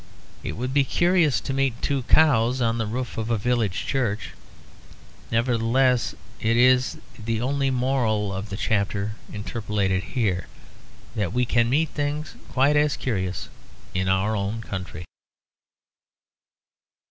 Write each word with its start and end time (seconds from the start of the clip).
It 0.41 0.53
would 0.53 0.73
be 0.73 0.83
curious 0.83 1.39
to 1.41 1.53
meet 1.53 1.79
two 1.83 2.01
cows 2.01 2.59
on 2.59 2.79
the 2.79 2.87
roof 2.87 3.19
of 3.19 3.29
a 3.29 3.37
village 3.37 3.85
church. 3.85 4.31
Nevertheless 5.29 6.15
it 6.39 6.57
is 6.57 6.97
the 7.23 7.39
only 7.39 7.69
moral 7.69 8.33
of 8.33 8.49
the 8.49 8.57
chapter 8.57 9.13
interpolated 9.31 10.03
here, 10.17 10.47
that 11.15 11.33
we 11.33 11.45
can 11.45 11.69
meet 11.69 11.89
things 11.89 12.33
quite 12.49 12.75
as 12.75 12.97
curious 12.97 13.49
in 13.93 14.07
our 14.09 14.35
own 14.35 14.61
country. 14.63 15.05